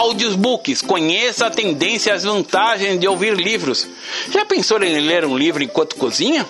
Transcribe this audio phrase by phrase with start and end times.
[0.00, 0.80] Audiobooks.
[0.80, 3.86] Conheça a tendência e as vantagens de ouvir livros.
[4.30, 6.46] Já pensou em ler um livro enquanto cozinha?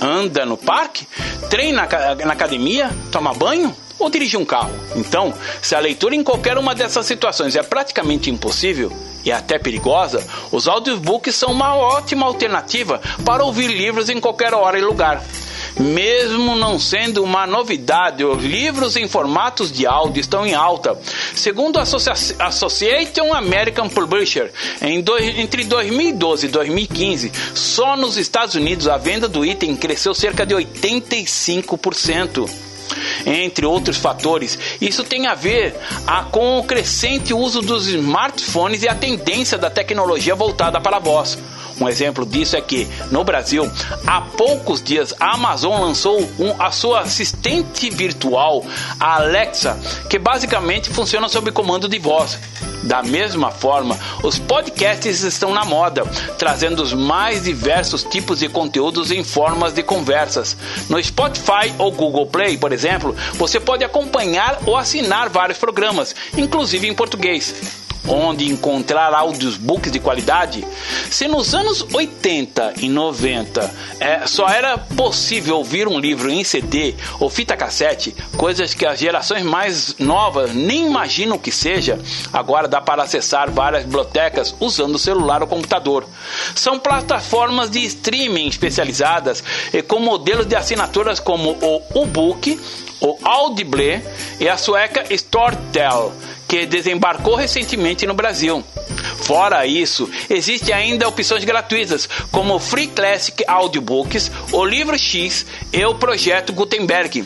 [0.00, 1.04] Anda no parque?
[1.50, 1.88] Treina
[2.24, 2.90] na academia?
[3.10, 3.74] Toma banho?
[3.96, 4.72] ou dirigir um carro.
[4.96, 8.92] Então, se a leitura em qualquer uma dessas situações é praticamente impossível
[9.24, 14.76] e até perigosa, os audiobooks são uma ótima alternativa para ouvir livros em qualquer hora
[14.76, 15.22] e lugar.
[15.78, 20.96] Mesmo não sendo uma novidade, os livros em formatos de áudio estão em alta.
[21.34, 29.26] Segundo a Association American Publisher, entre 2012 e 2015, só nos Estados Unidos a venda
[29.26, 32.48] do item cresceu cerca de 85%
[33.26, 34.58] entre outros fatores.
[34.80, 35.74] Isso tem a ver
[36.06, 41.00] a, com o crescente uso dos smartphones e a tendência da tecnologia voltada para a
[41.00, 41.38] voz.
[41.80, 43.70] Um exemplo disso é que, no Brasil,
[44.06, 48.64] há poucos dias a Amazon lançou um, a sua assistente virtual,
[48.98, 52.38] a Alexa, que basicamente funciona sob comando de voz.
[52.84, 56.04] Da mesma forma, os podcasts estão na moda,
[56.38, 60.56] trazendo os mais diversos tipos de conteúdos em formas de conversas.
[60.88, 66.86] No Spotify ou Google Play, por exemplo, você pode acompanhar ou assinar vários programas, inclusive
[66.86, 70.64] em português onde encontrar audiobooks de qualidade?
[71.10, 76.94] Se nos anos 80 e 90 é, só era possível ouvir um livro em CD
[77.18, 81.98] ou fita cassete, coisas que as gerações mais novas nem imaginam que seja,
[82.32, 86.04] agora dá para acessar várias bibliotecas usando o celular ou computador.
[86.54, 92.60] São plataformas de streaming especializadas e com modelos de assinaturas como o Ubook,
[93.00, 94.02] o Audible
[94.40, 96.12] e a sueca Storytel
[96.48, 98.62] que desembarcou recentemente no Brasil.
[99.22, 105.94] Fora isso, existem ainda opções gratuitas, como Free Classic Audiobooks, o Livro X e o
[105.94, 107.24] Projeto Gutenberg.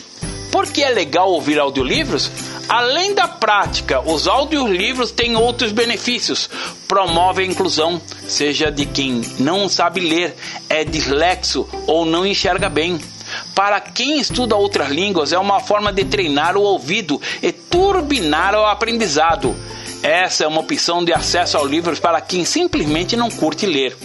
[0.51, 2.31] Por que é legal ouvir audiolivros?
[2.67, 6.49] Além da prática, os audiolivros têm outros benefícios.
[6.87, 10.35] Promove a inclusão, seja de quem não sabe ler,
[10.67, 12.99] é dislexo ou não enxerga bem.
[13.59, 18.65] Para quem estuda outras línguas, é uma forma de treinar o ouvido e turbinar o
[18.65, 19.53] aprendizado.
[20.01, 23.97] Essa é uma opção de acesso aos livros para quem simplesmente não curte ler.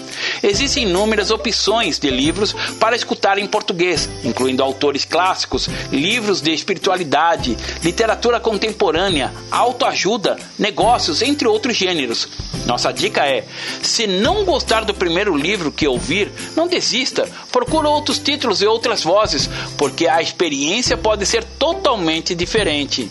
[0.42, 7.56] Existem inúmeras opções de livros para escutar em português, incluindo autores clássicos, livros de espiritualidade,
[7.80, 12.28] literatura contemporânea, autoajuda, negócios, entre outros gêneros.
[12.66, 13.44] Nossa dica é:
[13.82, 17.28] se não gostar do primeiro livro que ouvir, não desista.
[17.52, 23.10] Procure outros títulos e outras vozes, porque a experiência pode ser totalmente diferente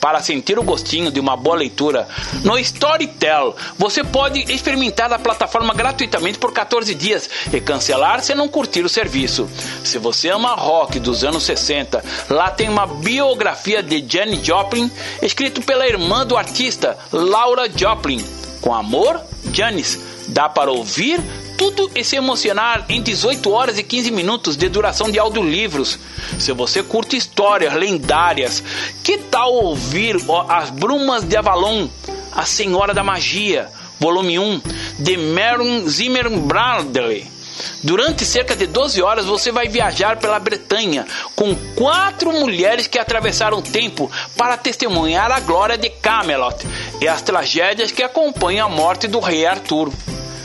[0.00, 2.08] para sentir o gostinho de uma boa leitura,
[2.44, 8.48] no Storytel você pode experimentar a plataforma gratuitamente por 14 dias e cancelar se não
[8.48, 9.48] curtir o serviço.
[9.84, 14.90] Se você ama rock dos anos 60, lá tem uma biografia de Jenny Joplin,
[15.22, 18.45] escrito pela irmã do artista, Laura Joplin.
[18.66, 19.20] Com amor,
[19.52, 19.96] Janis.
[20.26, 21.20] Dá para ouvir
[21.56, 25.96] tudo e se emocionar em 18 horas e 15 minutos de duração de audiolivros.
[26.36, 28.64] Se você curte histórias lendárias,
[29.04, 30.16] que tal ouvir
[30.48, 31.86] As Brumas de Avalon,
[32.32, 33.68] A Senhora da Magia,
[34.00, 34.60] volume 1,
[34.98, 37.36] de Merlin Zimmer Bradley?
[37.82, 43.58] Durante cerca de 12 horas você vai viajar pela Bretanha com quatro mulheres que atravessaram
[43.58, 46.66] o tempo para testemunhar a glória de Camelot
[47.00, 49.92] e as tragédias que acompanham a morte do rei Arthur.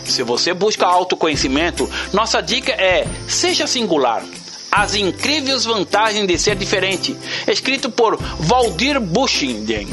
[0.05, 4.23] Se você busca autoconhecimento, nossa dica é: seja singular.
[4.71, 7.15] As incríveis vantagens de ser diferente.
[7.45, 9.87] Escrito por Valdir Bushinden,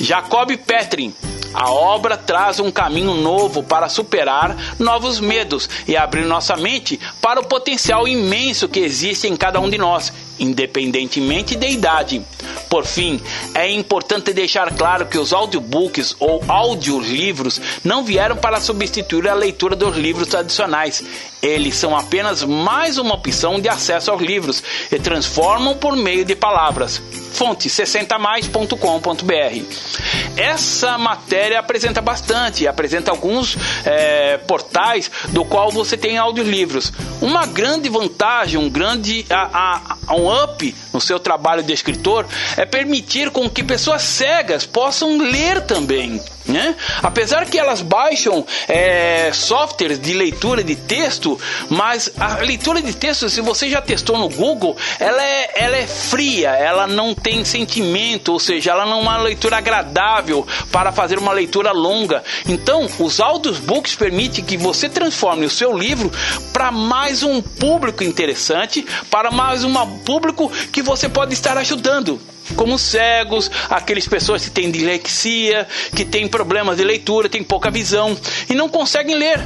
[0.00, 1.14] Jacob Petrin.
[1.54, 7.40] A obra traz um caminho novo para superar novos medos e abrir nossa mente para
[7.40, 12.22] o potencial imenso que existe em cada um de nós, independentemente da idade.
[12.68, 13.20] Por fim,
[13.54, 19.76] é importante deixar claro que os audiobooks ou audiolivros não vieram para substituir a leitura
[19.76, 21.04] dos livros tradicionais.
[21.42, 26.34] Eles são apenas mais uma opção de acesso aos livros e transformam por meio de
[26.34, 27.02] palavras.
[27.32, 30.36] Fonte 60mais.com.br.
[30.36, 36.92] Essa matéria apresenta bastante, apresenta alguns é, portais do qual você tem audiolivros.
[37.20, 42.26] Uma grande vantagem, um grande a, a, um up no seu trabalho de escritor
[42.56, 46.20] é permitir com que pessoas cegas possam ler também.
[46.44, 46.74] Né?
[47.02, 53.28] Apesar que elas baixam é, softwares de leitura de texto, mas a leitura de texto,
[53.28, 58.32] se você já testou no Google, ela é, ela é fria, ela não tem sentimento,
[58.32, 62.24] ou seja, ela não é uma leitura agradável para fazer uma leitura longa.
[62.48, 66.10] Então, os audiobooks permitem que você transforme o seu livro
[66.52, 72.20] para mais um público interessante, para mais um público que você pode estar ajudando.
[72.52, 78.16] Como cegos, aqueles pessoas que têm dislexia, que têm problemas de leitura, têm pouca visão
[78.48, 79.40] e não conseguem ler.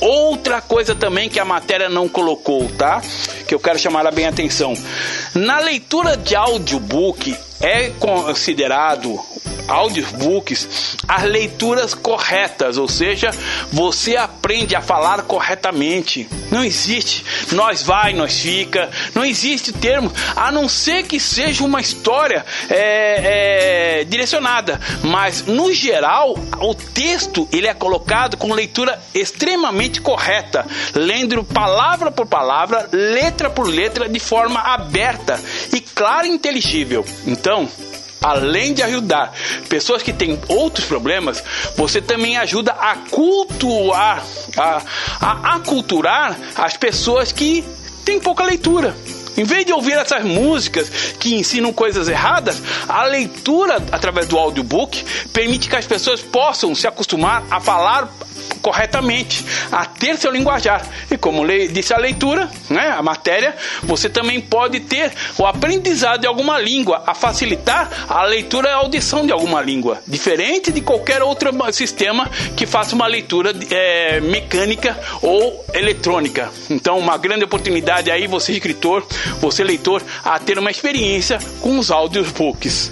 [0.00, 3.00] Outra coisa também que a matéria não colocou, tá?
[3.46, 4.74] Que eu quero chamar bem atenção.
[5.34, 9.18] Na leitura de audiobook é considerado
[9.68, 13.30] audiobooks as leituras corretas, ou seja,
[13.72, 16.28] você aprende a falar corretamente.
[16.50, 21.80] Não existe nós vai, nós fica, não existe termo, a não ser que seja uma
[21.80, 24.80] história é, é, direcionada.
[25.02, 32.26] Mas no geral, o texto ele é colocado com leitura extremamente correta, lendo palavra por
[32.26, 35.40] palavra, letra por letra, de forma aberta
[35.72, 37.04] e clara e inteligível.
[37.26, 37.68] Então,
[38.24, 39.34] além de ajudar
[39.68, 41.44] pessoas que têm outros problemas,
[41.76, 44.24] você também ajuda a cultuar,
[44.56, 44.82] a,
[45.20, 47.62] a aculturar as pessoas que
[48.02, 48.96] têm pouca leitura.
[49.36, 50.88] Em vez de ouvir essas músicas
[51.18, 56.86] que ensinam coisas erradas, a leitura através do audiobook permite que as pessoas possam se
[56.86, 58.08] acostumar a falar
[58.64, 60.82] corretamente, a ter seu linguajar.
[61.10, 66.26] E como disse a leitura, né, a matéria, você também pode ter o aprendizado de
[66.26, 71.22] alguma língua, a facilitar a leitura e a audição de alguma língua, diferente de qualquer
[71.22, 76.50] outro sistema que faça uma leitura é, mecânica ou eletrônica.
[76.70, 79.06] Então, uma grande oportunidade aí, você escritor,
[79.40, 82.90] você leitor, a ter uma experiência com os audiobooks.